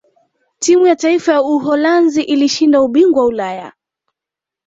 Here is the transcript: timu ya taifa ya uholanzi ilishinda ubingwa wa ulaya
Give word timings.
timu 0.59 0.87
ya 0.87 0.95
taifa 0.95 1.31
ya 1.31 1.41
uholanzi 1.41 2.21
ilishinda 2.21 2.81
ubingwa 2.81 3.21
wa 3.21 3.27
ulaya 3.27 3.73